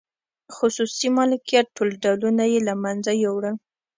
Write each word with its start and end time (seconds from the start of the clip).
خصوصي 0.55 1.07
مالکیت 1.17 1.65
ټول 1.75 1.89
ډولونه 2.03 2.43
یې 2.51 2.59
له 2.67 2.73
منځه 2.83 3.11
یووړل. 3.23 3.55